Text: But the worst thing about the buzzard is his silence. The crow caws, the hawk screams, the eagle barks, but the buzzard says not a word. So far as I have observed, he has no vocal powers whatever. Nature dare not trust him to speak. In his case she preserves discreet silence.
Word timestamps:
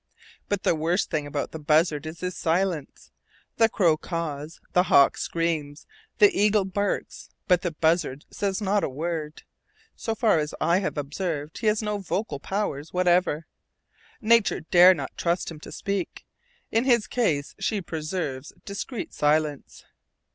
But 0.49 0.63
the 0.63 0.73
worst 0.73 1.11
thing 1.11 1.27
about 1.27 1.51
the 1.51 1.59
buzzard 1.59 2.07
is 2.07 2.21
his 2.21 2.35
silence. 2.35 3.11
The 3.57 3.69
crow 3.69 3.97
caws, 3.97 4.59
the 4.73 4.85
hawk 4.89 5.15
screams, 5.15 5.85
the 6.17 6.35
eagle 6.35 6.65
barks, 6.65 7.29
but 7.47 7.61
the 7.61 7.69
buzzard 7.69 8.25
says 8.31 8.61
not 8.63 8.83
a 8.83 8.89
word. 8.89 9.43
So 9.95 10.15
far 10.15 10.39
as 10.39 10.55
I 10.59 10.79
have 10.79 10.97
observed, 10.97 11.59
he 11.59 11.67
has 11.67 11.83
no 11.83 11.99
vocal 11.99 12.39
powers 12.39 12.91
whatever. 12.91 13.45
Nature 14.19 14.61
dare 14.61 14.95
not 14.95 15.15
trust 15.17 15.51
him 15.51 15.59
to 15.59 15.71
speak. 15.71 16.25
In 16.71 16.85
his 16.85 17.05
case 17.05 17.53
she 17.59 17.79
preserves 17.79 18.53
discreet 18.65 19.13
silence. 19.13 19.85